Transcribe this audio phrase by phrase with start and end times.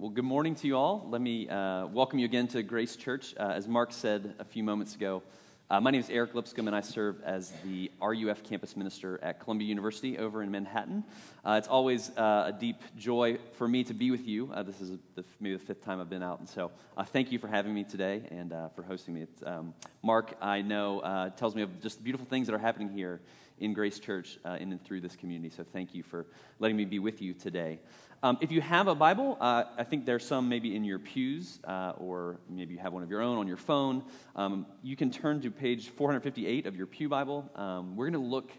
[0.00, 1.06] Well, good morning to you all.
[1.10, 3.34] Let me uh, welcome you again to Grace Church.
[3.38, 5.22] Uh, as Mark said a few moments ago,
[5.68, 9.40] uh, my name is Eric Lipscomb, and I serve as the RUF campus minister at
[9.40, 11.04] Columbia University over in Manhattan.
[11.44, 14.50] Uh, it's always uh, a deep joy for me to be with you.
[14.54, 16.70] Uh, this is the, maybe the fifth time I've been out, and so
[17.08, 19.26] thank you for having me today and for hosting me.
[19.44, 23.20] Um, Mark, I know, tells me of just beautiful things that are happening here
[23.58, 25.54] in Grace Church in and through this community.
[25.54, 26.24] So thank you for
[26.58, 27.80] letting me be with you today.
[28.22, 31.58] Um, if you have a Bible, uh, I think there's some maybe in your pews,
[31.64, 34.02] uh, or maybe you have one of your own on your phone.
[34.36, 37.50] Um, you can turn to page 458 of your Pew Bible.
[37.56, 38.50] Um, we're going to look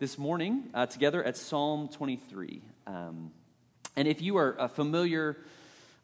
[0.00, 2.60] this morning uh, together at Psalm 23.
[2.88, 3.30] Um,
[3.94, 5.36] and if you are uh, familiar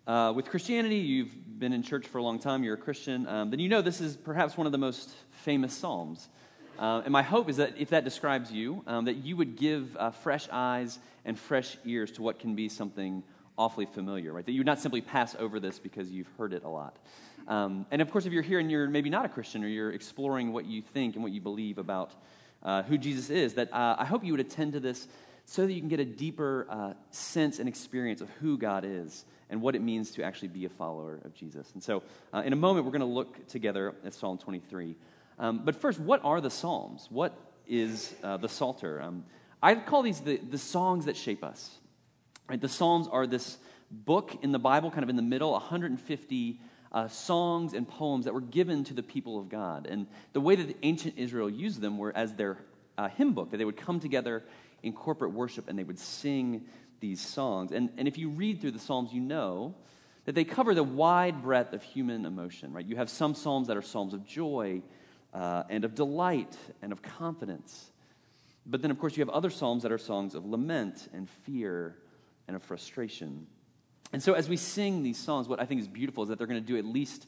[0.07, 3.51] uh, with Christianity, you've been in church for a long time, you're a Christian, um,
[3.51, 6.29] then you know this is perhaps one of the most famous Psalms.
[6.79, 9.97] Uh, and my hope is that if that describes you, um, that you would give
[10.23, 13.23] fresh eyes and fresh ears to what can be something
[13.59, 14.45] awfully familiar, right?
[14.45, 16.97] That you would not simply pass over this because you've heard it a lot.
[17.47, 19.93] Um, and of course, if you're here and you're maybe not a Christian or you're
[19.93, 22.13] exploring what you think and what you believe about
[22.63, 25.09] uh, who Jesus is, that uh, I hope you would attend to this
[25.45, 29.25] so that you can get a deeper uh, sense and experience of who God is
[29.51, 31.71] and what it means to actually be a follower of Jesus.
[31.75, 34.95] And so, uh, in a moment, we're going to look together at Psalm 23.
[35.39, 37.09] Um, but first, what are the Psalms?
[37.11, 39.03] What is uh, the Psalter?
[39.03, 39.25] Um,
[39.63, 41.71] I call these the, the songs that shape us.
[42.49, 42.61] Right?
[42.61, 43.59] The Psalms are this
[43.91, 46.61] book in the Bible, kind of in the middle, 150
[46.93, 49.87] uh, songs and poems that were given to the people of God.
[49.87, 52.59] And the way that the ancient Israel used them were as their
[52.99, 54.45] uh, hymn book, that they would come together
[54.83, 56.67] in corporate worship and they would sing
[57.01, 57.73] these songs.
[57.73, 59.75] And, and if you read through the Psalms, you know
[60.25, 62.85] that they cover the wide breadth of human emotion, right?
[62.85, 64.83] You have some Psalms that are Psalms of joy
[65.33, 67.90] uh, and of delight and of confidence.
[68.71, 71.97] But then, of course, you have other psalms that are songs of lament and fear
[72.47, 73.49] and of frustration.
[74.13, 76.47] And so, as we sing these songs, what I think is beautiful is that they're
[76.47, 77.27] going to do at least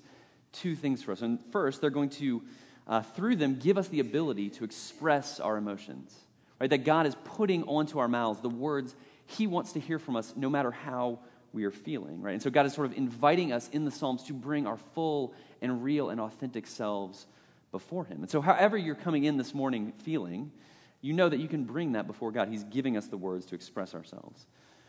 [0.52, 1.20] two things for us.
[1.20, 2.42] And first, they're going to,
[2.86, 6.14] uh, through them, give us the ability to express our emotions.
[6.60, 6.70] Right?
[6.70, 8.94] That God is putting onto our mouths the words
[9.26, 11.18] He wants to hear from us, no matter how
[11.52, 12.22] we are feeling.
[12.22, 12.34] Right?
[12.34, 15.34] And so, God is sort of inviting us in the Psalms to bring our full
[15.60, 17.26] and real and authentic selves
[17.72, 18.18] before Him.
[18.18, 20.52] And so, however you're coming in this morning feeling,
[21.02, 22.48] you know that you can bring that before God.
[22.48, 24.46] He's giving us the words to express ourselves.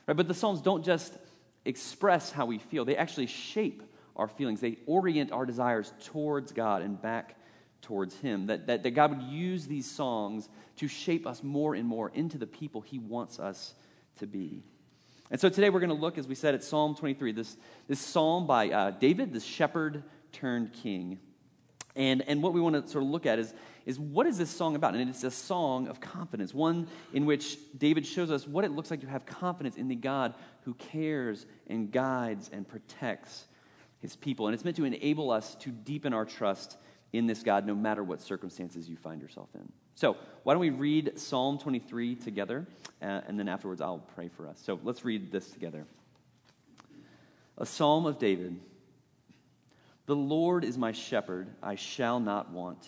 [0.07, 0.15] Right?
[0.15, 1.17] But the Psalms don't just
[1.65, 3.83] express how we feel, they actually shape
[4.15, 4.61] our feelings.
[4.61, 7.35] They orient our desires towards God and back
[7.81, 8.47] towards Him.
[8.47, 12.37] That, that, that God would use these songs to shape us more and more into
[12.37, 13.73] the people He wants us
[14.19, 14.63] to be.
[15.31, 17.57] And so today we're going to look, as we said, at Psalm 23, this,
[17.87, 21.19] this psalm by uh, David, this shepherd turned king.
[21.95, 23.53] And, and what we want to sort of look at is,
[23.85, 24.95] is what is this song about?
[24.95, 28.89] And it's a song of confidence, one in which David shows us what it looks
[28.89, 33.45] like to have confidence in the God who cares and guides and protects
[33.99, 34.47] his people.
[34.47, 36.77] And it's meant to enable us to deepen our trust
[37.11, 39.71] in this God no matter what circumstances you find yourself in.
[39.95, 42.65] So, why don't we read Psalm 23 together,
[43.01, 44.59] uh, and then afterwards I'll pray for us.
[44.63, 45.85] So, let's read this together.
[47.57, 48.59] A psalm of David.
[50.05, 52.87] The Lord is my shepherd, I shall not want.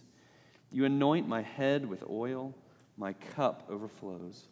[0.71, 2.55] You anoint my head with oil,
[2.97, 4.47] my cup overflows.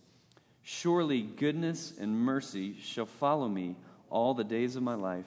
[0.62, 3.76] Surely goodness and mercy shall follow me
[4.10, 5.26] all the days of my life,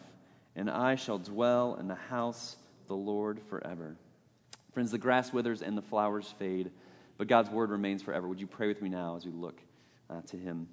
[0.54, 3.96] and I shall dwell in the house of the Lord forever.
[4.72, 6.70] Friends, the grass withers and the flowers fade,
[7.16, 8.28] but God's word remains forever.
[8.28, 9.60] Would you pray with me now as we look
[10.10, 10.68] uh, to him?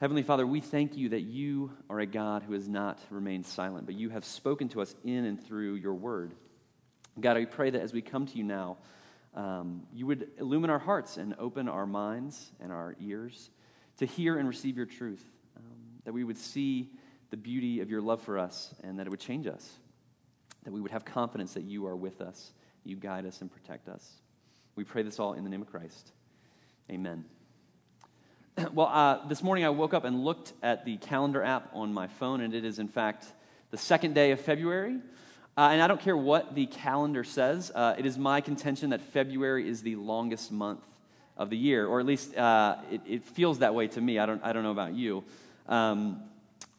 [0.00, 3.84] Heavenly Father, we thank you that you are a God who has not remained silent,
[3.84, 6.32] but you have spoken to us in and through your word.
[7.20, 8.78] God, I pray that as we come to you now,
[9.34, 13.50] um, you would illumine our hearts and open our minds and our ears
[13.98, 15.24] to hear and receive your truth,
[15.56, 15.62] um,
[16.04, 16.90] that we would see
[17.30, 19.78] the beauty of your love for us and that it would change us,
[20.64, 22.52] that we would have confidence that you are with us,
[22.84, 24.10] you guide us and protect us.
[24.74, 26.12] We pray this all in the name of Christ.
[26.90, 27.24] Amen.
[28.72, 32.08] well, uh, this morning I woke up and looked at the calendar app on my
[32.08, 33.26] phone, and it is, in fact,
[33.70, 34.98] the second day of February.
[35.56, 39.00] Uh, and I don't care what the calendar says, uh, it is my contention that
[39.00, 40.84] February is the longest month
[41.36, 44.18] of the year, or at least uh, it, it, feels that way to me.
[44.18, 45.24] I don't, I don't know about you.
[45.68, 46.22] Um,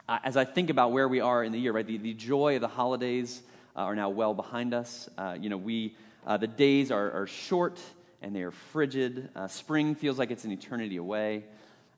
[0.08, 2.62] as I think about where we are in the year, right, the, the joy of
[2.62, 3.42] the holidays
[3.76, 5.10] uh, are now well behind us.
[5.18, 5.96] Uh, you know, we,
[6.26, 7.80] uh, the days are, are short
[8.22, 9.30] and they are frigid.
[9.48, 11.44] Spring feels like it's an eternity away.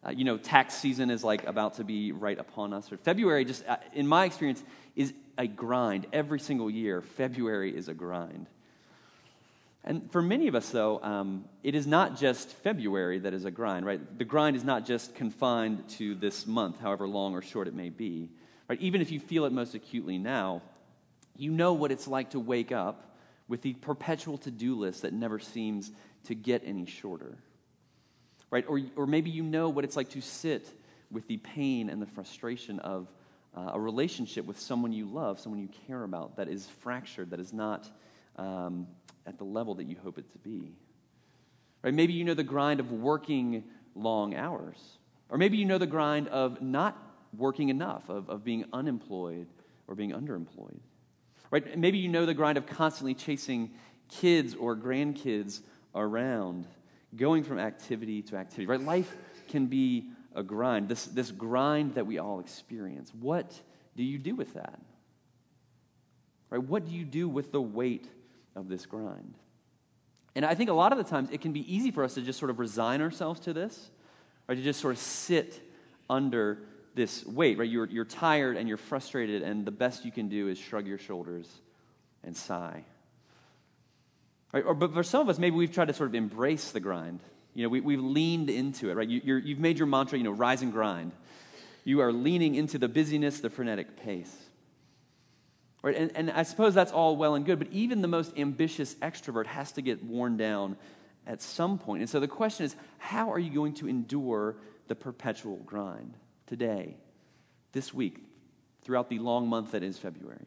[0.06, 2.92] Uh, you know, tax season is like about to be right upon us.
[2.92, 3.64] Or February, just
[3.94, 4.64] in my experience,
[4.96, 6.08] is a grind.
[6.12, 8.48] Every single year, February is a grind.
[9.86, 13.52] And for many of us, though, um, it is not just February that is a
[13.52, 14.18] grind, right?
[14.18, 17.90] The grind is not just confined to this month, however long or short it may
[17.90, 18.30] be.
[18.70, 18.80] Right?
[18.80, 20.62] Even if you feel it most acutely now,
[21.36, 23.18] you know what it's like to wake up
[23.48, 25.92] with the perpetual to do list that never seems
[26.26, 27.38] to get any shorter.
[28.54, 28.66] Right?
[28.68, 30.68] Or, or maybe you know what it's like to sit
[31.10, 33.08] with the pain and the frustration of
[33.58, 37.40] uh, a relationship with someone you love, someone you care about, that is fractured, that
[37.40, 37.90] is not
[38.36, 38.86] um,
[39.26, 40.72] at the level that you hope it to be.
[41.82, 41.96] Right?
[41.96, 43.64] Maybe you know the grind of working
[43.96, 44.78] long hours.
[45.30, 46.96] Or maybe you know the grind of not
[47.36, 49.48] working enough, of, of being unemployed
[49.88, 50.78] or being underemployed.
[51.50, 51.76] Right?
[51.76, 53.72] Maybe you know the grind of constantly chasing
[54.10, 55.62] kids or grandkids
[55.96, 56.68] around,
[57.16, 58.66] going from activity to activity.
[58.66, 58.82] Right?
[58.82, 59.16] Life
[59.48, 63.12] can be a grind, this, this grind that we all experience.
[63.20, 63.54] What
[63.96, 64.80] do you do with that?
[66.50, 66.62] Right?
[66.62, 68.08] What do you do with the weight
[68.56, 69.36] of this grind.
[70.36, 72.22] And I think a lot of the times it can be easy for us to
[72.22, 73.90] just sort of resign ourselves to this,
[74.48, 74.56] right?
[74.56, 75.62] To just sort of sit
[76.10, 76.60] under
[76.96, 77.70] this weight, right?
[77.70, 80.98] You're, you're tired and you're frustrated, and the best you can do is shrug your
[80.98, 81.48] shoulders
[82.24, 82.84] and sigh.
[84.54, 84.64] Right?
[84.64, 87.20] Or, but for some of us, maybe we've tried to sort of embrace the grind.
[87.56, 89.08] You know, we, we've leaned into it, right?
[89.08, 91.12] You, you've made your mantra, you know, rise and grind.
[91.84, 94.34] You are leaning into the busyness, the frenetic pace.
[95.82, 95.98] Right?
[95.98, 99.48] And, and I suppose that's all well and good, but even the most ambitious extrovert
[99.48, 100.78] has to get worn down
[101.28, 102.02] at some point.
[102.02, 104.56] And so the question is how are you going to endure
[104.88, 106.14] the perpetual grind
[106.48, 106.96] today,
[107.74, 108.20] this week,
[108.84, 110.46] throughout the long month that is February?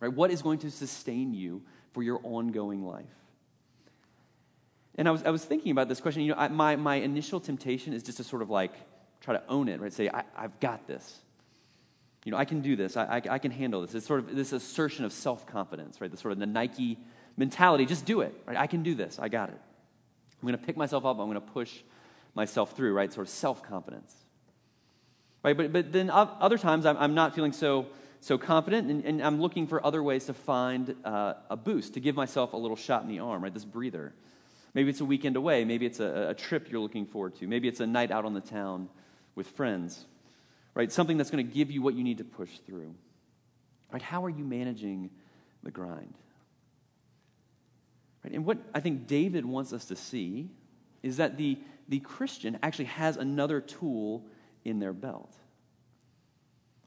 [0.00, 0.12] Right?
[0.12, 1.62] What is going to sustain you
[1.92, 3.04] for your ongoing life?
[4.96, 6.22] And I was, I was thinking about this question.
[6.22, 8.72] You know, I, my, my initial temptation is just to sort of like
[9.20, 9.92] try to own it, right?
[9.92, 11.20] Say, I, I've got this.
[12.24, 12.96] You know, I can do this.
[12.96, 13.94] I, I, I can handle this.
[13.94, 16.10] It's sort of this assertion of self confidence, right?
[16.10, 16.98] The sort of the Nike
[17.36, 17.86] mentality.
[17.86, 18.56] Just do it, right?
[18.56, 19.18] I can do this.
[19.18, 19.58] I got it.
[20.40, 21.18] I'm going to pick myself up.
[21.18, 21.80] I'm going to push
[22.34, 23.12] myself through, right?
[23.12, 24.14] Sort of self confidence,
[25.42, 25.56] right?
[25.56, 27.86] But, but then other times I'm, I'm not feeling so,
[28.22, 32.00] so confident, and, and I'm looking for other ways to find uh, a boost, to
[32.00, 33.52] give myself a little shot in the arm, right?
[33.52, 34.14] This breather.
[34.74, 35.64] Maybe it's a weekend away.
[35.64, 37.46] Maybe it's a, a trip you're looking forward to.
[37.46, 38.88] Maybe it's a night out on the town
[39.34, 40.06] with friends
[40.74, 40.90] right?
[40.90, 42.94] Something that's going to give you what you need to push through.
[43.90, 44.02] Right?
[44.02, 45.10] How are you managing
[45.62, 46.14] the grind?
[48.24, 48.32] Right?
[48.32, 50.48] And what I think David wants us to see
[51.02, 51.58] is that the,
[51.88, 54.24] the Christian actually has another tool
[54.64, 55.34] in their belt.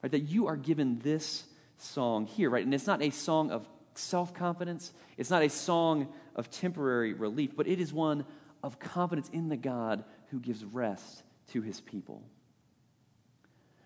[0.05, 0.11] Right?
[0.11, 1.45] That you are given this
[1.79, 2.63] song here, right?
[2.63, 7.55] And it's not a song of self confidence, it's not a song of temporary relief,
[7.55, 8.23] but it is one
[8.61, 11.23] of confidence in the God who gives rest
[11.53, 12.21] to his people.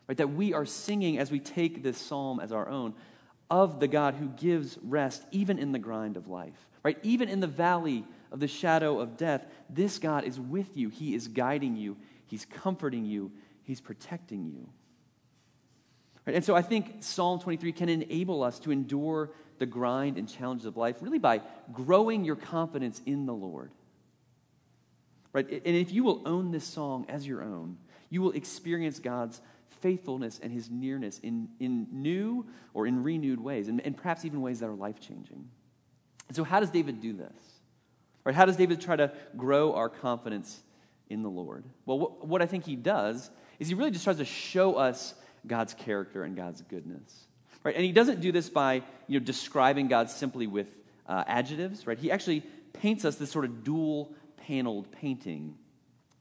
[0.10, 0.18] Right?
[0.18, 2.96] That we are singing as we take this psalm as our own
[3.50, 6.68] of the God who gives rest even in the grind of life.
[6.84, 6.98] Right?
[7.02, 10.90] Even in the valley of the shadow of death, this God is with you.
[10.90, 11.96] He is guiding you,
[12.26, 13.32] He's comforting you,
[13.64, 14.68] He's protecting you.
[16.36, 20.66] And so I think Psalm 23 can enable us to endure the grind and challenges
[20.66, 23.72] of life really by growing your confidence in the Lord.
[25.34, 25.48] Right?
[25.50, 27.78] And if you will own this song as your own,
[28.10, 29.42] you will experience God's
[29.82, 34.42] faithfulness and his nearness in, in new or in renewed ways, and, and perhaps even
[34.42, 35.48] ways that are life changing.
[36.28, 37.36] And so, how does David do this?
[38.24, 38.36] Right?
[38.36, 40.62] How does David try to grow our confidence
[41.10, 41.64] in the Lord?
[41.86, 45.14] Well, what I think he does is he really just tries to show us
[45.46, 47.28] God's character and God's goodness.
[47.64, 47.76] Right?
[47.76, 50.68] And he doesn't do this by you know, describing God simply with
[51.08, 51.88] uh, adjectives.
[51.88, 51.98] Right?
[51.98, 52.44] He actually
[52.74, 55.56] paints us this sort of dual paneled painting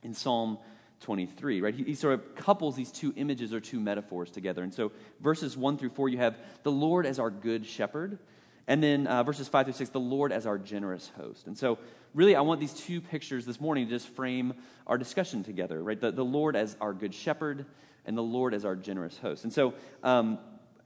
[0.03, 0.59] in Psalm
[1.01, 1.75] 23, right?
[1.75, 4.63] He, he, sort of couples these two images or two metaphors together.
[4.63, 8.19] And so verses 1 through 4, you have the Lord as our good shepherd.
[8.67, 11.47] And then uh, verses 5 through 6, the Lord as our generous host.
[11.47, 11.79] And so,
[12.15, 14.55] really, I want these two pictures this morning to just frame
[14.87, 15.99] our discussion together, right?
[15.99, 17.65] The, the Lord as our good shepherd
[18.09, 19.45] and the Lord as our generous host.
[19.45, 20.39] And so, um,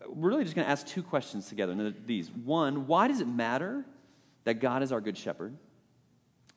[0.08, 1.72] we're really just going to ask two questions together.
[1.72, 3.84] And these one, why does it matter
[4.42, 5.56] that God is our good shepherd?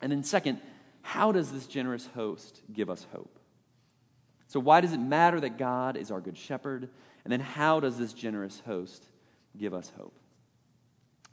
[0.02, 0.60] And then, second,
[1.02, 3.38] how does this generous host give us hope?
[4.48, 6.88] So, why does it matter that God is our good shepherd?
[7.24, 9.06] And then, how does this generous host
[9.56, 10.18] give us hope?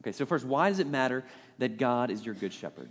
[0.03, 1.23] Okay, so first, why does it matter
[1.57, 2.89] that God is your good shepherd?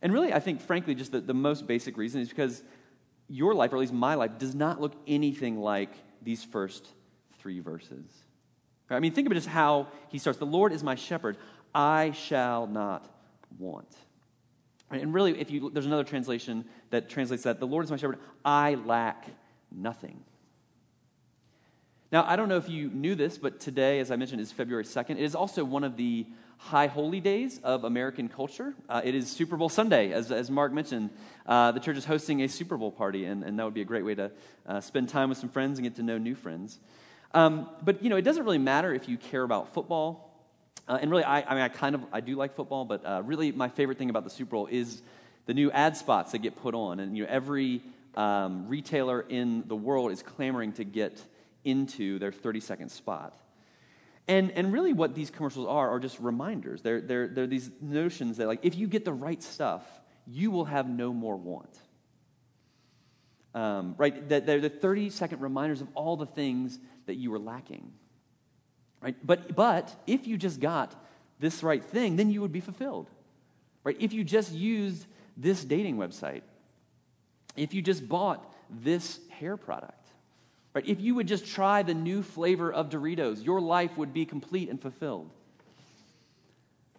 [0.00, 2.62] And really, I think, frankly, just the, the most basic reason is because
[3.30, 6.86] your life, or at least my life, does not look anything like these first
[7.38, 8.04] three verses.
[8.90, 11.36] I mean, think it just how he starts The Lord is my shepherd,
[11.72, 13.08] I shall not
[13.58, 13.94] want.
[14.90, 18.18] And really, if you, there's another translation that translates that the Lord is my shepherd,
[18.44, 19.28] I lack
[19.70, 20.24] nothing.
[22.12, 24.82] Now, I don't know if you knew this, but today, as I mentioned, is February
[24.82, 25.10] 2nd.
[25.10, 26.26] It is also one of the
[26.56, 28.74] high holy days of American culture.
[28.88, 31.10] Uh, it is Super Bowl Sunday, as, as Mark mentioned.
[31.46, 33.84] Uh, the church is hosting a Super Bowl party, and, and that would be a
[33.84, 34.32] great way to
[34.66, 36.80] uh, spend time with some friends and get to know new friends.
[37.32, 40.36] Um, but, you know, it doesn't really matter if you care about football.
[40.88, 43.22] Uh, and really, I, I, mean, I kind of, I do like football, but uh,
[43.24, 45.00] really my favorite thing about the Super Bowl is
[45.46, 46.98] the new ad spots that get put on.
[46.98, 47.82] And, you know, every
[48.16, 51.24] um, retailer in the world is clamoring to get
[51.64, 53.38] into their 30 second spot.
[54.28, 56.82] And, and really, what these commercials are are just reminders.
[56.82, 59.82] They're, they're, they're these notions that, like, if you get the right stuff,
[60.26, 61.76] you will have no more want.
[63.54, 64.28] Um, right?
[64.28, 67.92] That they're the 30 second reminders of all the things that you were lacking.
[69.02, 69.16] Right?
[69.24, 70.94] But, but if you just got
[71.40, 73.10] this right thing, then you would be fulfilled.
[73.82, 73.96] Right?
[73.98, 76.42] If you just used this dating website,
[77.56, 79.99] if you just bought this hair product,
[80.74, 80.86] Right?
[80.86, 84.68] If you would just try the new flavor of Doritos, your life would be complete
[84.68, 85.30] and fulfilled.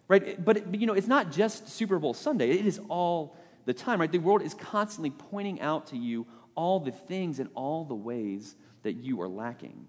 [0.08, 0.42] Right?
[0.44, 2.50] But, but you know, it's not just Super Bowl Sunday.
[2.50, 4.12] It is all the time, right?
[4.12, 8.54] The world is constantly pointing out to you all the things and all the ways
[8.82, 9.86] that you are lacking.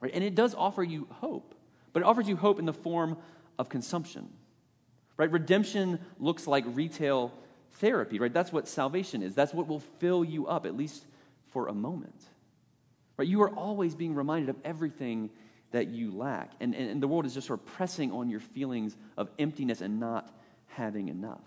[0.00, 0.12] Right?
[0.12, 1.54] And it does offer you hope,
[1.92, 3.16] but it offers you hope in the form
[3.58, 4.28] of consumption.
[5.16, 5.30] Right?
[5.30, 7.32] Redemption looks like retail
[7.74, 8.32] therapy, right?
[8.32, 9.34] That's what salvation is.
[9.34, 11.06] That's what will fill you up, at least
[11.48, 12.24] for a moment.
[13.20, 13.28] Right?
[13.28, 15.28] You are always being reminded of everything
[15.72, 16.52] that you lack.
[16.58, 19.82] And, and, and the world is just sort of pressing on your feelings of emptiness
[19.82, 20.34] and not
[20.68, 21.44] having enough.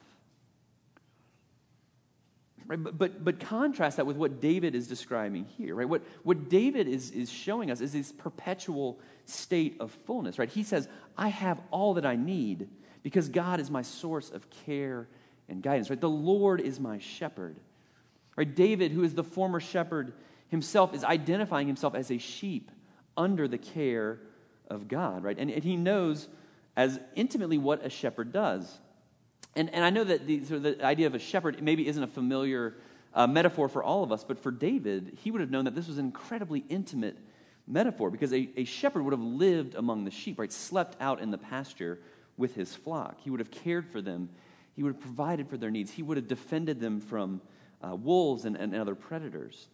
[2.67, 2.81] Right?
[2.81, 5.89] But, but, but contrast that with what David is describing here, right?
[5.89, 10.49] What, what David is, is showing us is this perpetual state of fullness, right?
[10.49, 10.87] He says,
[11.17, 12.69] I have all that I need
[13.01, 15.07] because God is my source of care
[15.49, 15.99] and guidance, right?
[15.99, 17.55] The Lord is my shepherd.
[18.37, 18.53] Right?
[18.53, 20.13] David, who is the former shepherd
[20.53, 22.69] himself is identifying himself as a sheep
[23.17, 24.19] under the care
[24.67, 25.35] of God, right?
[25.35, 26.29] And, and he knows
[26.77, 28.77] as intimately what a shepherd does.
[29.55, 32.03] And, and I know that the, sort of the idea of a shepherd maybe isn't
[32.03, 32.75] a familiar
[33.15, 35.87] uh, metaphor for all of us, but for David, he would have known that this
[35.87, 37.17] was an incredibly intimate
[37.65, 40.53] metaphor because a, a shepherd would have lived among the sheep, right?
[40.53, 41.99] Slept out in the pasture
[42.37, 43.19] with his flock.
[43.21, 44.29] He would have cared for them,
[44.75, 47.41] he would have provided for their needs, he would have defended them from
[47.83, 49.67] uh, wolves and, and other predators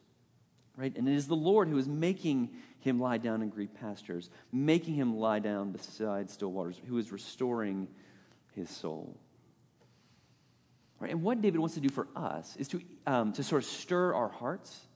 [0.80, 0.96] right?
[0.96, 4.96] And it is the Lord who is making him lie down in green pastures, making
[4.96, 7.90] him lie down beside still waters, who is restoring
[8.56, 9.18] his soul.
[11.00, 11.12] Right?
[11.12, 14.14] And what David wants to do for us is to, um, to sort of stir
[14.14, 14.88] our hearts,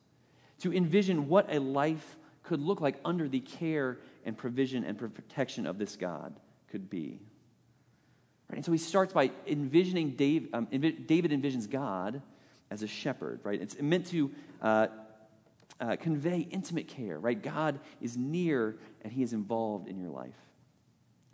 [0.59, 5.67] to envision what a life could look like under the care and provision and protection
[5.67, 7.19] of this God could be.
[8.49, 8.57] Right?
[8.57, 12.21] And so he starts by envisioning um, David envisions God
[12.71, 13.61] as a shepherd, right?
[13.61, 14.87] It's meant to uh,
[15.79, 17.41] uh, convey intimate care, right?
[17.41, 20.35] God is near and he is involved in your life,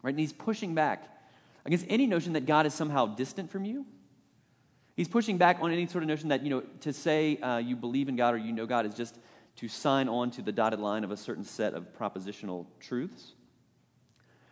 [0.02, 0.12] right?
[0.12, 1.04] And he's pushing back
[1.66, 3.86] against any notion that God is somehow distant from you.
[4.96, 7.76] He's pushing back on any sort of notion that, you know, to say uh, you
[7.76, 9.18] believe in God or you know God is just
[9.58, 13.34] to sign on to the dotted line of a certain set of propositional truths.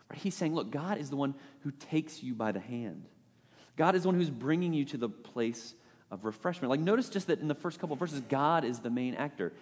[0.10, 0.20] Right?
[0.20, 3.06] He's saying, look, God is the one who takes you by the hand.
[3.76, 5.76] God is the one who's bringing you to the place
[6.10, 6.70] of refreshment.
[6.70, 9.54] Like, notice just that in the first couple verses, God is the main actor.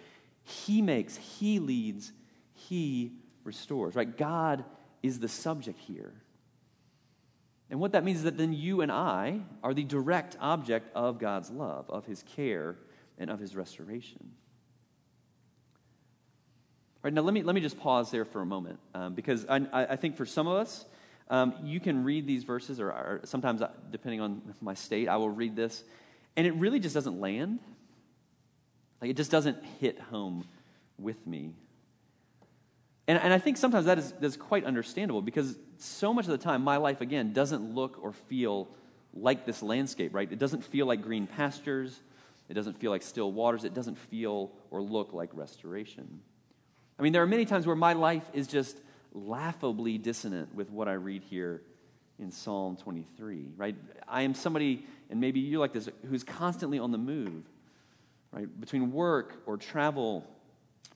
[0.46, 2.12] He makes, He leads,
[2.54, 3.12] He
[3.42, 4.16] restores, right?
[4.16, 4.64] God
[5.02, 6.14] is the subject here.
[7.68, 11.18] And what that means is that then you and I are the direct object of
[11.18, 12.76] God's love, of His care,
[13.18, 14.20] and of His restoration.
[16.96, 19.46] All right, now let me, let me just pause there for a moment um, because
[19.48, 20.84] I, I think for some of us,
[21.28, 25.16] um, you can read these verses, or, or sometimes, uh, depending on my state, I
[25.16, 25.82] will read this,
[26.36, 27.58] and it really just doesn't land.
[29.00, 30.44] Like it just doesn't hit home
[30.98, 31.54] with me.
[33.08, 36.32] And, and I think sometimes that is, that is quite understandable because so much of
[36.32, 38.68] the time, my life, again, doesn't look or feel
[39.14, 40.30] like this landscape, right?
[40.30, 42.00] It doesn't feel like green pastures.
[42.48, 43.64] It doesn't feel like still waters.
[43.64, 46.20] It doesn't feel or look like restoration.
[46.98, 48.80] I mean, there are many times where my life is just
[49.12, 51.62] laughably dissonant with what I read here
[52.18, 53.76] in Psalm 23, right?
[54.08, 57.44] I am somebody, and maybe you're like this, who's constantly on the move
[58.32, 58.60] right?
[58.60, 60.26] Between work or travel,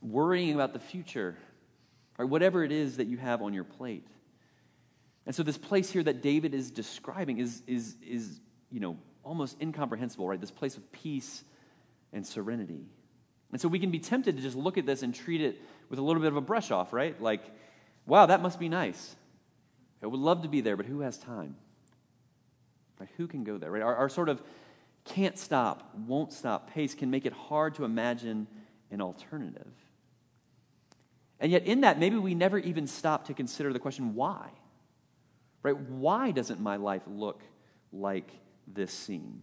[0.02, 1.36] worrying about the future,
[2.18, 4.06] or whatever it is that you have on your plate.
[5.26, 9.56] And so this place here that David is describing is, is, is you know, almost
[9.60, 10.40] incomprehensible, right?
[10.40, 11.44] This place of peace
[12.12, 12.86] and serenity.
[13.52, 15.98] And so we can be tempted to just look at this and treat it with
[15.98, 17.20] a little bit of a brush off, right?
[17.20, 17.42] Like,
[18.06, 19.16] wow, that must be nice.
[20.02, 21.56] I would love to be there, but who has time?
[22.98, 23.08] Right?
[23.16, 23.70] Who can go there?
[23.70, 23.82] Right?
[23.82, 24.42] Our, our sort of
[25.14, 28.46] can't stop, won't stop pace can make it hard to imagine
[28.90, 29.72] an alternative.
[31.38, 34.50] And yet, in that, maybe we never even stop to consider the question why?
[35.62, 35.76] Right?
[35.76, 37.42] Why doesn't my life look
[37.92, 38.30] like
[38.66, 39.42] this scene?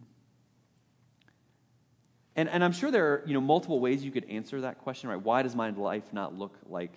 [2.36, 5.10] And, and I'm sure there are you know, multiple ways you could answer that question,
[5.10, 5.20] right?
[5.20, 6.92] Why does my life not look like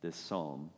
[0.00, 0.70] this psalm?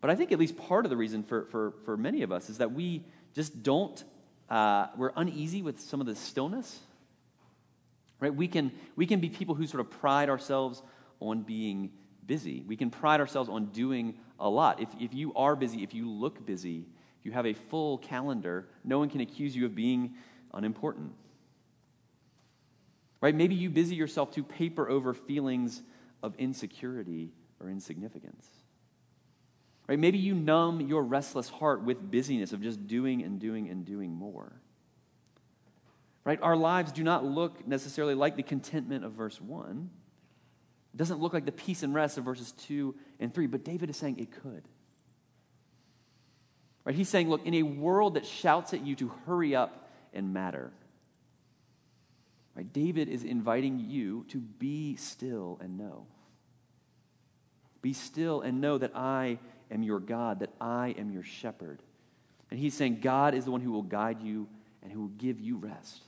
[0.00, 2.50] But I think at least part of the reason for, for, for many of us
[2.50, 4.02] is that we just don't,
[4.48, 6.80] uh, we're uneasy with some of the stillness.
[8.20, 8.34] Right?
[8.34, 10.82] We can, we can be people who sort of pride ourselves
[11.20, 11.90] on being
[12.26, 12.64] busy.
[12.66, 14.80] We can pride ourselves on doing a lot.
[14.80, 16.86] If, if you are busy, if you look busy,
[17.20, 20.14] if you have a full calendar, no one can accuse you of being
[20.52, 21.12] unimportant.
[23.20, 23.34] Right?
[23.34, 25.82] Maybe you busy yourself to paper over feelings
[26.22, 28.46] of insecurity or insignificance.
[29.86, 29.98] Right?
[29.98, 34.12] Maybe you numb your restless heart with busyness of just doing and doing and doing
[34.12, 34.52] more.
[36.24, 36.40] Right?
[36.42, 39.90] Our lives do not look necessarily like the contentment of verse 1.
[40.92, 43.90] It doesn't look like the peace and rest of verses 2 and 3, but David
[43.90, 44.64] is saying it could.
[46.84, 46.94] Right?
[46.94, 50.72] He's saying, look, in a world that shouts at you to hurry up and matter,
[52.54, 52.72] right?
[52.72, 56.06] David is inviting you to be still and know.
[57.82, 59.38] Be still and know that I
[59.70, 61.80] am your God, that I am your shepherd.
[62.50, 64.46] And he's saying, God is the one who will guide you
[64.82, 66.02] and who will give you rest.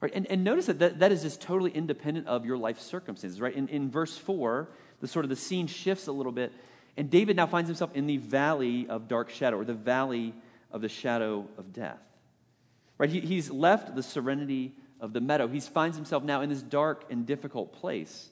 [0.00, 0.12] Right?
[0.14, 3.54] And, and notice that, that that is just totally independent of your life circumstances, right?
[3.54, 4.68] In, in verse 4,
[5.00, 6.52] the sort of the scene shifts a little bit,
[6.96, 10.34] and David now finds himself in the valley of dark shadow, or the valley
[10.70, 11.98] of the shadow of death.
[12.96, 13.10] Right?
[13.10, 15.48] He, he's left the serenity of the meadow.
[15.48, 18.28] He finds himself now in this dark and difficult place.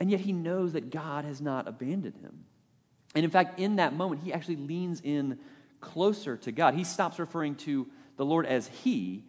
[0.00, 2.44] And yet he knows that God has not abandoned him.
[3.14, 5.38] And in fact, in that moment, he actually leans in
[5.80, 6.74] closer to God.
[6.74, 9.24] He stops referring to the Lord as he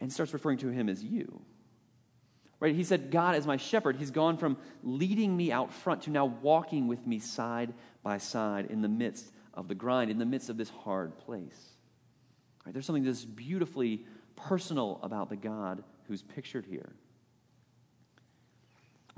[0.00, 1.40] and starts referring to him as you.
[2.58, 2.74] Right?
[2.74, 3.96] He said, God is my shepherd.
[3.96, 8.66] He's gone from leading me out front to now walking with me side by side
[8.66, 11.76] in the midst of the grind, in the midst of this hard place.
[12.64, 12.72] Right?
[12.72, 14.04] There's something that's beautifully
[14.36, 16.92] personal about the God who's pictured here.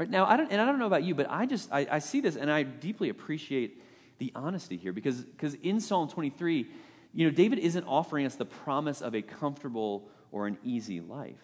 [0.02, 1.98] Right now, I don't, and I don't know about you, but I just I, I
[2.00, 3.80] see this and I deeply appreciate
[4.18, 6.66] the honesty here because because in Psalm 23,
[7.14, 11.38] you know, David isn't offering us the promise of a comfortable or an easy life.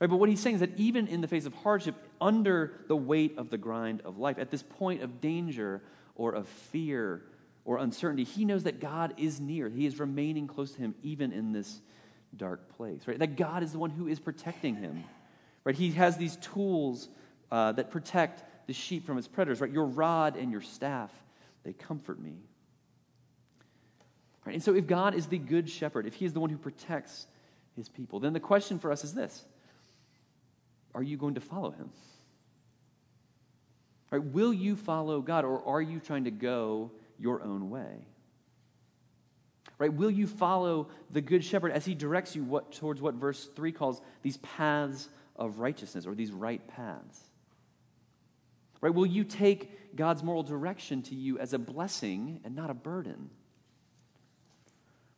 [0.00, 2.96] Right, but what he's saying is that even in the face of hardship, under the
[2.96, 5.82] weight of the grind of life, at this point of danger
[6.14, 7.20] or of fear
[7.66, 9.68] or uncertainty, he knows that God is near.
[9.68, 11.82] He is remaining close to him even in this
[12.34, 13.02] dark place.
[13.06, 13.18] Right?
[13.18, 15.04] That God is the one who is protecting him.
[15.64, 15.74] Right?
[15.74, 17.08] He has these tools
[17.50, 19.60] uh, that protect the sheep from its predators.
[19.60, 19.70] Right?
[19.70, 21.12] Your rod and your staff,
[21.64, 22.36] they comfort me.
[24.46, 24.54] Right?
[24.54, 27.26] And so, if God is the good shepherd, if He is the one who protects
[27.76, 28.20] his people.
[28.20, 29.44] Then the question for us is this
[30.94, 31.90] Are you going to follow him?
[34.10, 38.06] Right, will you follow God or are you trying to go your own way?
[39.78, 43.48] Right, will you follow the good shepherd as he directs you what, towards what verse
[43.54, 45.08] 3 calls these paths
[45.40, 47.18] of righteousness or these right paths?
[48.80, 52.74] Right, will you take God's moral direction to you as a blessing and not a
[52.74, 53.30] burden?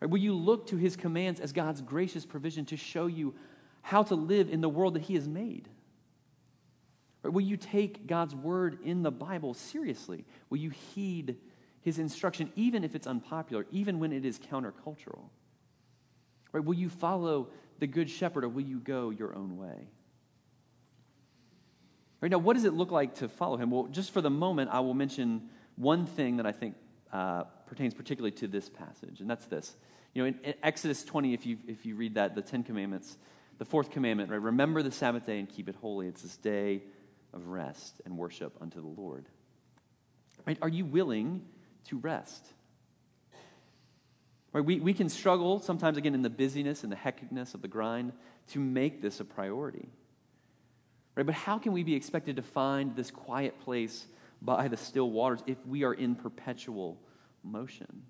[0.00, 0.10] Right?
[0.10, 3.34] Will you look to his commands as God's gracious provision to show you
[3.82, 5.68] how to live in the world that he has made?
[7.22, 7.32] Right?
[7.32, 10.24] Will you take God's word in the Bible seriously?
[10.50, 11.36] Will you heed
[11.82, 15.24] his instruction, even if it's unpopular, even when it is countercultural?
[16.52, 16.64] Right?
[16.64, 19.88] Will you follow the good shepherd or will you go your own way?
[22.22, 23.72] Right now, what does it look like to follow him?
[23.72, 26.76] Well, just for the moment, I will mention one thing that I think
[27.12, 29.74] uh, pertains particularly to this passage, and that's this.
[30.14, 33.18] You know, in, in, Exodus 20, if you, if you read that, the Ten Commandments,
[33.58, 34.40] the fourth commandment, right?
[34.40, 36.06] Remember the Sabbath day and keep it holy.
[36.06, 36.82] It's this day
[37.32, 39.26] of rest and worship unto the Lord.
[40.46, 40.58] Right?
[40.62, 41.42] Are you willing
[41.88, 42.46] to rest?
[44.52, 44.64] Right?
[44.64, 48.12] We, we can struggle sometimes, again, in the busyness and the hecticness of the grind
[48.52, 49.88] to make this a priority.
[51.14, 51.26] Right?
[51.26, 54.06] But how can we be expected to find this quiet place
[54.44, 56.98] by the still waters if we are in perpetual
[57.44, 58.02] motion.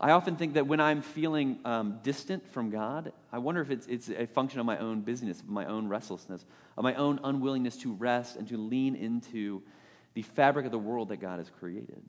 [0.00, 3.86] I often think that when I'm feeling um, distant from God, I wonder if it's,
[3.86, 6.44] it's a function of my own busyness, of my own restlessness,
[6.76, 9.62] of my own unwillingness to rest and to lean into
[10.14, 12.02] the fabric of the world that God has created.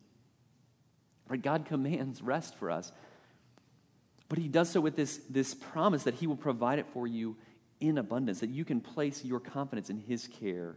[1.28, 1.42] Right?
[1.42, 2.92] God commands rest for us.
[4.30, 7.36] But he does so with this, this promise that he will provide it for you
[7.80, 10.76] in abundance, that you can place your confidence in his care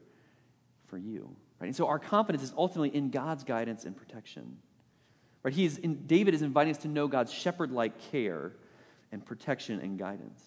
[0.87, 1.35] for you.
[1.59, 1.69] Right?
[1.69, 4.59] And so our confidence is ultimately in God's guidance and protection.
[5.43, 5.55] Right?
[5.55, 8.53] He is in, David is inviting us to know God's shepherd like care
[9.11, 10.43] and protection and guidance.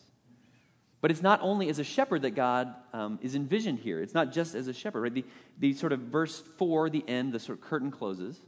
[1.02, 4.02] But it's not only as a shepherd that God um, is envisioned here.
[4.02, 5.02] It's not just as a shepherd.
[5.02, 5.14] Right?
[5.14, 5.26] The,
[5.60, 8.40] the sort of verse 4, the end, the sort of curtain closes.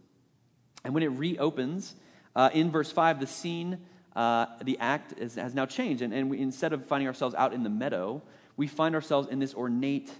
[0.83, 1.95] And when it reopens,
[2.35, 3.79] uh, in verse 5, the scene,
[4.17, 6.01] uh, the act is, has now changed.
[6.01, 8.23] And, and we, instead of finding ourselves out in the meadow,
[8.57, 10.11] we find ourselves in this ornate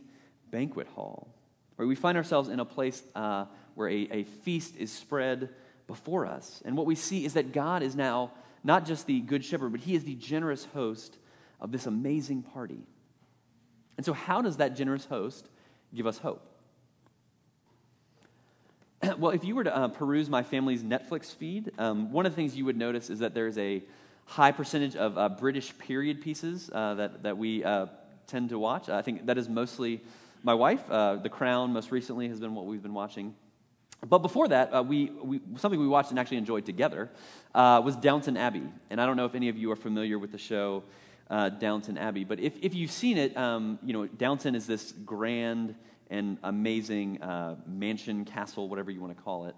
[0.51, 1.27] banquet hall.
[1.77, 5.49] Where we find ourselves in a place uh, where a, a feast is spread
[5.87, 6.61] before us.
[6.63, 8.31] And what we see is that God is now
[8.63, 11.17] not just the good shepherd, but he is the generous host
[11.59, 12.85] of this amazing party.
[13.97, 15.47] And so, how does that generous host
[15.95, 16.56] give us hope?
[19.17, 22.35] well, if you were to uh, peruse my family's Netflix feed, um, one of the
[22.35, 23.83] things you would notice is that there's a
[24.25, 27.87] high percentage of uh, British period pieces uh, that, that we uh,
[28.25, 28.89] tend to watch.
[28.89, 30.01] I think that is mostly
[30.43, 30.89] my wife.
[30.89, 33.35] Uh, the Crown, most recently, has been what we've been watching.
[34.05, 37.09] But before that, uh, we, we, something we watched and actually enjoyed together
[37.55, 38.63] was Downton Abbey.
[38.89, 40.83] And I don't know if any of you are familiar with the show
[41.29, 42.23] Downton Abbey.
[42.23, 45.73] But if, if you've seen it, um, you know, Downton is this grand
[46.09, 49.55] and amazing uh, mansion, castle, whatever you want to call it.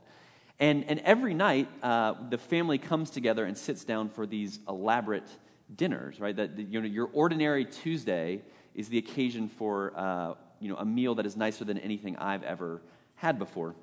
[0.59, 5.29] And, and every night, uh, the family comes together and sits down for these elaborate
[5.73, 6.35] dinners, right?
[6.35, 8.41] That you know, your ordinary Tuesday
[8.75, 12.43] is the occasion for uh, you know, a meal that is nicer than anything I've
[12.43, 12.81] ever
[13.15, 13.75] had before.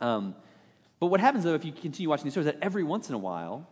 [0.00, 0.34] Um,
[0.98, 3.18] but what happens, though, if you continue watching these stories, that every once in a
[3.18, 3.68] while,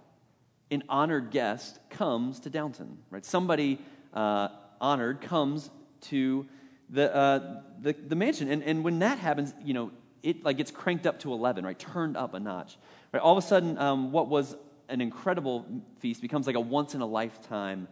[0.71, 3.25] an honored guest comes to Downton, right?
[3.25, 3.81] Somebody
[4.15, 4.49] uh,
[4.81, 5.71] honored comes
[6.03, 6.47] to
[6.91, 8.51] the, uh, the, the, mansion.
[8.51, 11.79] And, and when that happens, you know, it like gets cranked up to 11, right?
[11.79, 12.77] Turned up a notch.
[13.13, 13.23] Right?
[13.23, 14.55] All of a sudden, um, what was
[14.89, 15.67] an incredible
[16.01, 17.89] feast becomes like a once in a lifetime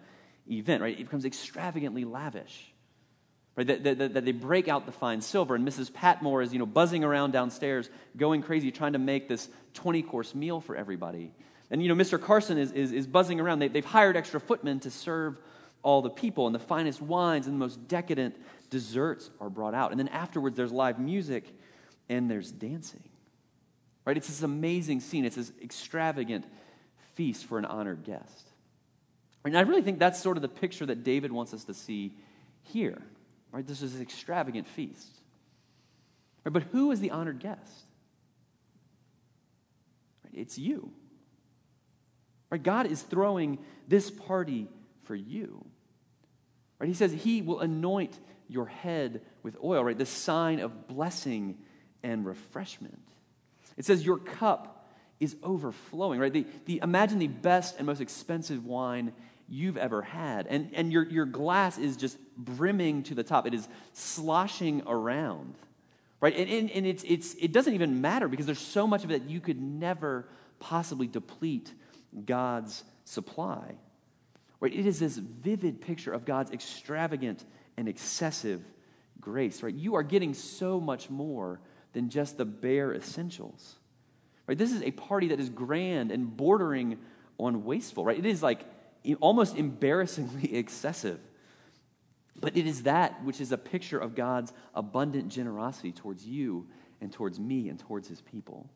[0.51, 0.99] event, right?
[0.99, 2.73] It becomes extravagantly lavish.
[3.57, 5.93] Right, that, that, that, they break out the fine silver, and Mrs.
[5.93, 10.33] Patmore is, you know, buzzing around downstairs, going crazy, trying to make this 20 course
[10.33, 11.33] meal for everybody.
[11.69, 12.21] And, you know, Mr.
[12.21, 13.59] Carson is, is, is buzzing around.
[13.59, 15.41] They, they've hired extra footmen to serve
[15.83, 18.37] all the people, and the finest wines and the most decadent
[18.71, 19.91] desserts are brought out.
[19.91, 21.45] And then afterwards, there's live music
[22.09, 23.05] and there's dancing.
[24.05, 24.17] Right?
[24.17, 25.25] It's this amazing scene.
[25.25, 26.45] It's this extravagant
[27.15, 28.45] feast for an honored guest.
[29.45, 32.15] And I really think that's sort of the picture that David wants us to see
[32.63, 33.01] here.
[33.53, 33.67] Right?
[33.67, 35.21] This is an extravagant feast.
[36.45, 36.53] Right?
[36.53, 37.87] But who is the honored guest?
[40.25, 40.35] Right?
[40.35, 40.93] It's you.
[42.51, 42.63] Right?
[42.63, 44.69] God is throwing this party
[45.09, 45.65] for you.
[46.79, 46.87] Right?
[46.87, 48.17] He says he will anoint
[48.47, 49.99] your head with oil, right?
[49.99, 51.59] The sign of blessing
[52.03, 53.03] and refreshment.
[53.77, 56.33] It says your cup is overflowing, right?
[56.33, 59.13] The, the, imagine the best and most expensive wine
[59.49, 60.47] you've ever had.
[60.47, 63.47] And, and your, your glass is just brimming to the top.
[63.47, 65.55] It is sloshing around,
[66.21, 66.37] right?
[66.37, 69.25] And, and, and it's, it's, it doesn't even matter because there's so much of it
[69.25, 70.29] that you could never
[70.61, 71.73] possibly deplete
[72.27, 73.77] God's supply.
[74.61, 74.73] Right?
[74.73, 77.45] It is this vivid picture of God's extravagant
[77.77, 78.63] and excessive
[79.21, 79.63] grace.
[79.63, 79.75] Right?
[79.75, 81.61] You are getting so much more
[81.93, 83.77] than just the bare essentials.
[84.47, 84.59] Right?
[84.59, 86.99] This is a party that is grand and bordering
[87.39, 88.05] on wasteful.
[88.05, 88.19] Right?
[88.19, 88.65] It is like
[89.21, 91.21] almost embarrassingly excessive.
[92.41, 96.69] But it is that which is a picture of God's abundant generosity towards you
[97.01, 98.69] and towards me and towards his people.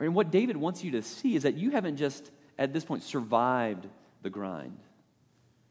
[0.00, 3.02] And what David wants you to see is that you haven't just, at this point,
[3.02, 3.86] survived
[4.22, 4.78] the grind.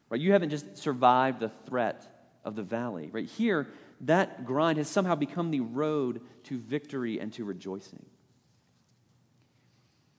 [0.10, 0.22] Right?
[0.22, 2.06] You haven't just survived the threat
[2.43, 3.10] of the valley.
[3.12, 3.67] Right here,
[4.02, 8.06] that grind has somehow become the road to victory and to rejoicing.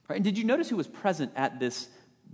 [0.09, 0.17] Right?
[0.17, 1.87] And did you notice who was present at this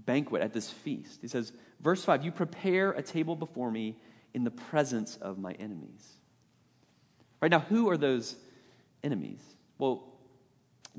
[0.05, 1.19] banquet, at this feast?
[1.21, 3.97] He says, verse 5 You prepare a table before me
[4.33, 6.13] in the presence of my enemies.
[7.41, 8.35] Right now, who are those
[9.03, 9.39] enemies?
[9.77, 10.03] Well,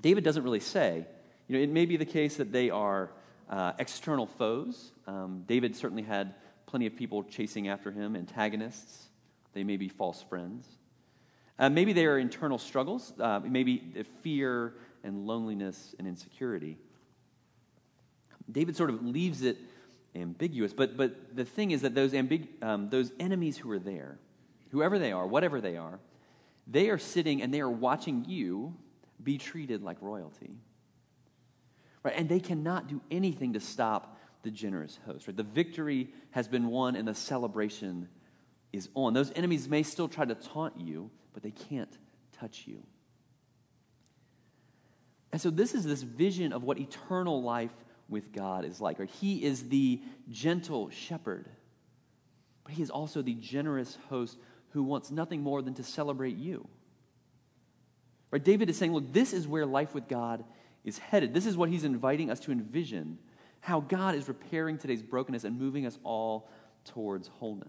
[0.01, 1.07] David doesn't really say.
[1.49, 3.11] You know, it may be the case that they are
[3.49, 4.93] uh, external foes.
[5.07, 6.35] Um, David certainly had
[6.67, 9.09] plenty of people chasing after him, antagonists.
[9.53, 10.67] They may be false friends.
[11.59, 14.75] Uh, maybe they are internal struggles, uh, maybe fear
[15.05, 16.79] and loneliness and insecurity.
[18.51, 19.59] David sort of leaves it
[20.15, 24.19] ambiguous, but, but the thing is that those, ambig- um, those enemies who are there,
[24.71, 26.01] whoever they are, whatever they are,
[26.67, 28.75] they are sitting and they are watching you
[29.23, 30.51] be treated like royalty.
[32.03, 32.15] Right?
[32.17, 35.27] And they cannot do anything to stop the generous host.
[35.27, 35.37] Right?
[35.37, 38.09] The victory has been won and the celebration
[38.73, 39.15] is on.
[39.15, 41.97] Those enemies may still try to taunt you, but they can't
[42.39, 42.83] touch you.
[45.31, 47.73] And so, this is this vision of what eternal life
[48.09, 48.99] with God is like.
[48.99, 49.09] Right?
[49.09, 51.49] He is the gentle shepherd,
[52.65, 54.37] but he is also the generous host
[54.71, 56.67] who wants nothing more than to celebrate you.
[58.31, 58.43] Right?
[58.43, 60.45] David is saying, look, this is where life with God
[60.85, 61.35] is headed.
[61.35, 63.19] This is what he's inviting us to envision
[63.61, 66.51] how God is repairing today's brokenness and moving us all
[66.85, 67.69] towards wholeness.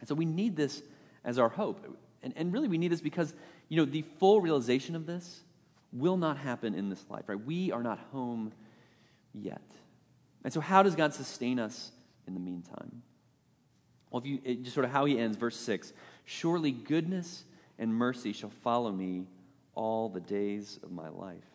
[0.00, 0.82] And so we need this
[1.24, 1.98] as our hope.
[2.22, 3.34] And, and really, we need this because,
[3.68, 5.42] you know, the full realization of this
[5.92, 7.44] will not happen in this life, right?
[7.44, 8.52] We are not home
[9.34, 9.62] yet.
[10.44, 11.90] And so, how does God sustain us
[12.26, 13.02] in the meantime?
[14.10, 15.92] Well, if you just sort of how he ends, verse 6
[16.24, 17.44] Surely goodness
[17.78, 19.26] and mercy shall follow me
[19.74, 21.51] all the days of my life.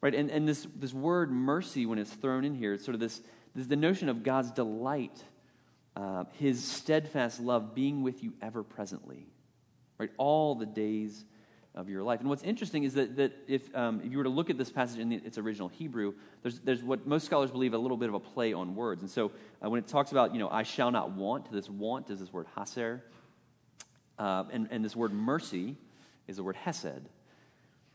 [0.00, 0.14] Right?
[0.14, 3.20] And, and this, this word mercy, when it's thrown in here, it's sort of this,
[3.54, 5.24] this the notion of God's delight,
[5.96, 9.26] uh, his steadfast love being with you ever presently.
[9.98, 10.10] Right?
[10.18, 11.24] All the days
[11.76, 12.20] of your life.
[12.20, 14.70] And what's interesting is that, that if, um, if you were to look at this
[14.70, 18.08] passage in the, its original Hebrew, there's, there's what most scholars believe a little bit
[18.08, 19.02] of a play on words.
[19.02, 19.30] And so
[19.62, 22.32] uh, when it talks about, you know, I shall not want, this want is this
[22.32, 23.02] word haser.
[24.18, 25.76] Uh, and, and this word mercy
[26.26, 27.08] is the word hesed.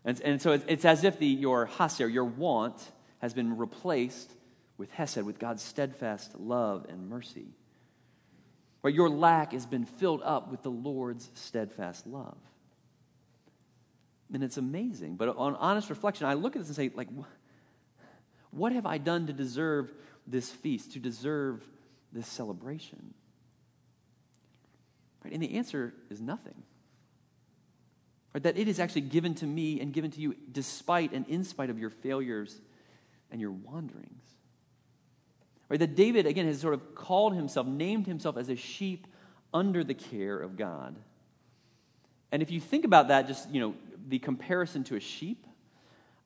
[0.04, 2.82] And, and so it's, it's as if the, your haser, your want,
[3.20, 4.32] has been replaced
[4.78, 7.48] with hesed, with God's steadfast love and mercy.
[8.82, 12.38] Where your lack has been filled up with the Lord's steadfast love.
[14.34, 15.18] And it's amazing.
[15.18, 17.10] But on honest reflection, I look at this and say, like,
[18.50, 19.94] what have I done to deserve
[20.26, 21.64] this feast, to deserve
[22.12, 23.14] this celebration?
[25.24, 25.34] Right?
[25.34, 26.64] And the answer is nothing.
[28.34, 28.44] Right?
[28.44, 31.70] That it is actually given to me and given to you despite and in spite
[31.70, 32.60] of your failures
[33.32, 34.24] and your wanderings.
[35.70, 35.80] Right?
[35.80, 39.08] That David, again, has sort of called himself, named himself as a sheep
[39.54, 40.96] under the care of God.
[42.32, 43.76] And if you think about that, just, you know,
[44.08, 45.46] the comparison to a sheep,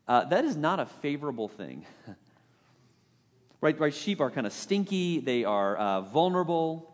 [0.08, 1.86] uh, that is not a favorable thing.
[3.62, 3.94] right, right?
[3.94, 6.92] Sheep are kind of stinky, they are uh, vulnerable,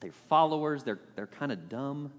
[0.00, 2.12] they're followers, they're, they're kind of dumb.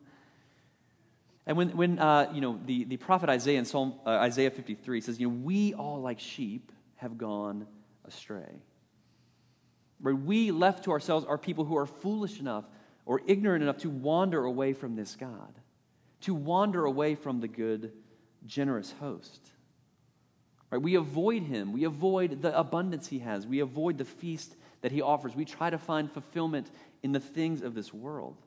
[1.52, 5.02] And when, when uh, you know, the, the prophet Isaiah in Psalm, uh, Isaiah 53
[5.02, 7.68] says, you know, we all like sheep have gone
[8.06, 8.62] astray.
[10.00, 10.18] Right?
[10.18, 12.64] We left to ourselves are people who are foolish enough
[13.06, 15.54] or ignorant enough to wander away from this God,
[16.22, 17.92] to wander away from the good,
[18.46, 19.52] generous host.
[20.70, 20.82] Right?
[20.82, 21.74] We avoid him.
[21.74, 23.46] We avoid the abundance he has.
[23.46, 25.36] We avoid the feast that he offers.
[25.36, 26.72] We try to find fulfillment
[27.04, 28.38] in the things of this world.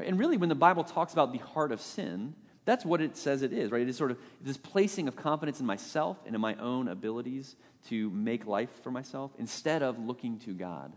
[0.00, 2.34] And really, when the Bible talks about the heart of sin,
[2.64, 3.82] that's what it says it is, right?
[3.82, 7.56] It is sort of this placing of confidence in myself and in my own abilities
[7.88, 10.92] to make life for myself instead of looking to God.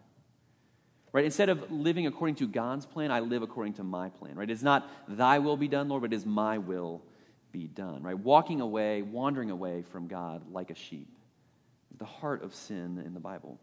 [1.14, 1.26] Right?
[1.26, 4.50] Instead of living according to God's plan, I live according to my plan, right?
[4.50, 7.02] It's not thy will be done, Lord, but it is my will
[7.52, 8.18] be done, right?
[8.18, 11.10] Walking away, wandering away from God like a sheep.
[11.98, 13.60] The heart of sin in the Bible.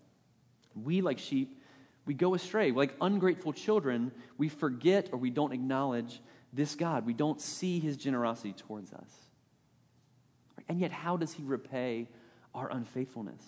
[0.74, 1.60] We, like sheep,
[2.08, 2.72] we go astray.
[2.72, 6.22] Like ungrateful children, we forget or we don't acknowledge
[6.54, 7.04] this God.
[7.04, 9.10] We don't see his generosity towards us.
[10.70, 12.08] And yet, how does he repay
[12.54, 13.44] our unfaithfulness?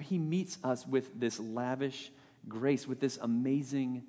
[0.00, 2.12] He meets us with this lavish
[2.46, 4.02] grace, with this amazing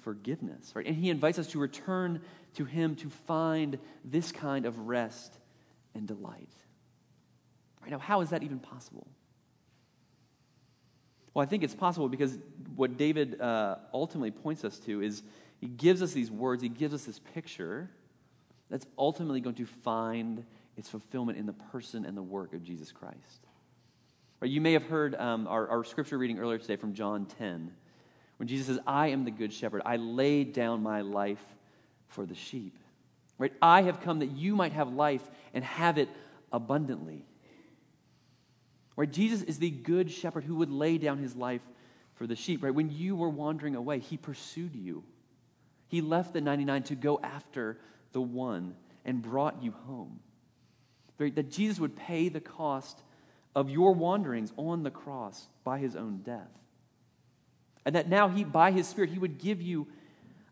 [0.00, 0.72] forgiveness.
[0.74, 0.86] Right?
[0.86, 2.22] And he invites us to return
[2.54, 5.34] to him to find this kind of rest
[5.94, 6.48] and delight.
[7.82, 9.06] Right now, how is that even possible?
[11.38, 12.36] Well, I think it's possible because
[12.74, 15.22] what David uh, ultimately points us to is
[15.60, 17.88] he gives us these words, he gives us this picture
[18.68, 20.44] that's ultimately going to find
[20.76, 23.46] its fulfillment in the person and the work of Jesus Christ.
[24.40, 27.70] Right, you may have heard um, our, our scripture reading earlier today from John 10,
[28.38, 29.82] when Jesus says, I am the good shepherd.
[29.86, 31.44] I laid down my life
[32.08, 32.76] for the sheep.
[33.38, 33.52] Right?
[33.62, 35.22] I have come that you might have life
[35.54, 36.08] and have it
[36.50, 37.24] abundantly.
[38.98, 39.08] Right?
[39.08, 41.60] Jesus is the good shepherd who would lay down his life
[42.16, 42.64] for the sheep.
[42.64, 42.74] Right?
[42.74, 45.04] When you were wandering away, he pursued you.
[45.86, 47.78] He left the 99 to go after
[48.10, 50.18] the one and brought you home.
[51.16, 51.32] Right?
[51.32, 53.00] That Jesus would pay the cost
[53.54, 56.50] of your wanderings on the cross by his own death.
[57.86, 59.86] And that now he, by his Spirit, he would give you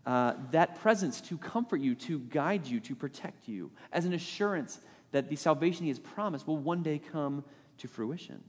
[0.07, 4.79] uh, that presence to comfort you, to guide you, to protect you, as an assurance
[5.11, 7.43] that the salvation he has promised will one day come
[7.79, 8.43] to fruition.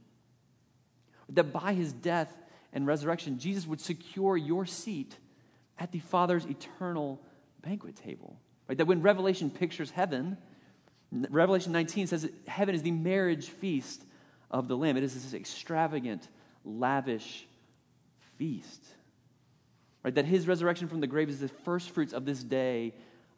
[1.30, 2.32] That by his death
[2.74, 5.18] and resurrection, Jesus would secure your seat
[5.80, 7.22] at the Father's eternal
[7.62, 8.40] banquet table.
[8.68, 8.78] Right?
[8.78, 10.38] That when Revelation pictures heaven,
[11.12, 14.04] Revelation 19 says heaven is the marriage feast
[14.52, 14.98] of the Lamb.
[14.98, 16.28] It is this extravagant,
[16.64, 17.48] lavish
[18.38, 18.84] feast.
[20.04, 20.16] Right?
[20.16, 22.94] That his resurrection from the grave is the first fruits of this day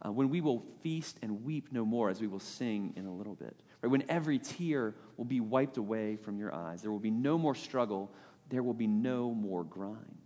[0.06, 3.14] uh, when we will feast and weep no more, as we will sing in a
[3.14, 3.60] little bit.
[3.82, 3.90] Right?
[3.90, 7.56] When every tear will be wiped away from your eyes, there will be no more
[7.56, 8.12] struggle,
[8.50, 10.18] there will be no more grind.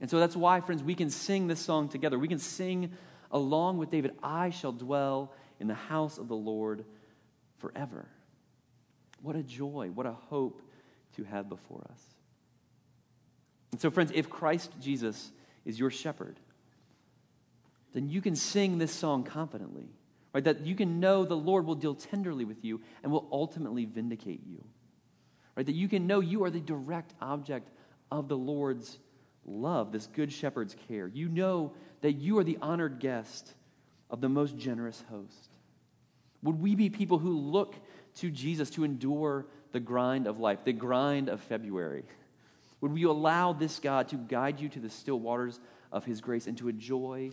[0.00, 2.18] And so that's why, friends, we can sing this song together.
[2.18, 2.92] We can sing
[3.30, 6.84] along with David, I shall dwell in the house of the Lord
[7.58, 8.08] forever.
[9.22, 10.62] What a joy, what a hope
[11.16, 12.00] to have before us.
[13.72, 15.32] And so, friends, if Christ Jesus
[15.64, 16.38] is your shepherd,
[17.92, 19.88] then you can sing this song confidently,
[20.34, 20.44] right?
[20.44, 24.40] That you can know the Lord will deal tenderly with you and will ultimately vindicate
[24.46, 24.62] you,
[25.56, 25.64] right?
[25.64, 27.70] That you can know you are the direct object
[28.10, 28.98] of the Lord's
[29.46, 31.06] love, this good shepherd's care.
[31.06, 33.54] You know that you are the honored guest
[34.10, 35.50] of the most generous host.
[36.42, 37.74] Would we be people who look
[38.16, 42.04] to Jesus to endure the grind of life, the grind of February?
[42.80, 45.58] Would we allow this God to guide you to the still waters
[45.90, 47.30] of his grace and to enjoy,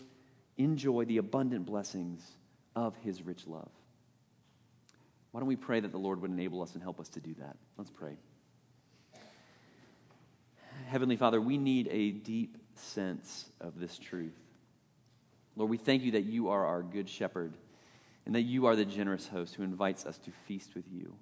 [0.58, 2.38] enjoy the abundant blessings
[2.76, 3.70] of his rich love?
[5.32, 7.34] Why don't we pray that the Lord would enable us and help us to do
[7.40, 7.56] that?
[7.78, 8.18] Let's pray.
[10.88, 14.38] Heavenly Father, we need a deep sense of this truth.
[15.56, 17.54] Lord, we thank you that you are our good shepherd
[18.26, 21.16] and that you are the generous host who invites us to feast with you.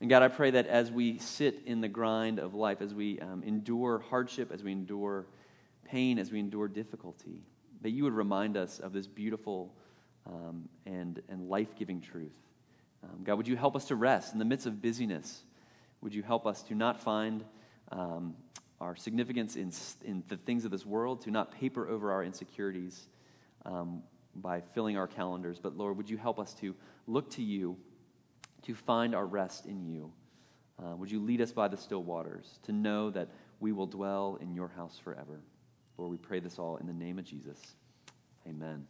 [0.00, 3.20] And God, I pray that as we sit in the grind of life, as we
[3.20, 5.26] um, endure hardship, as we endure
[5.84, 7.42] pain, as we endure difficulty,
[7.82, 9.74] that you would remind us of this beautiful
[10.26, 12.36] um, and, and life giving truth.
[13.02, 15.42] Um, God, would you help us to rest in the midst of busyness?
[16.00, 17.44] Would you help us to not find
[17.92, 18.34] um,
[18.80, 19.72] our significance in,
[20.04, 23.08] in the things of this world, to not paper over our insecurities?
[23.64, 24.02] Um,
[24.34, 25.58] by filling our calendars.
[25.58, 26.74] But Lord, would you help us to
[27.06, 27.76] look to you,
[28.62, 30.12] to find our rest in you?
[30.82, 33.28] Uh, would you lead us by the still waters, to know that
[33.58, 35.40] we will dwell in your house forever?
[35.98, 37.58] Lord, we pray this all in the name of Jesus.
[38.48, 38.86] Amen.